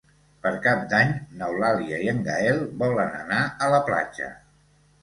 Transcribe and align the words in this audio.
Per 0.45 0.53
Cap 0.63 0.79
d'Any 0.93 1.13
n'Eulàlia 1.41 2.01
i 2.07 2.09
en 2.15 2.25
Gaël 2.31 2.65
volen 2.83 3.17
anar 3.23 3.47
a 3.67 3.71
la 3.77 3.85
platja. 3.93 4.37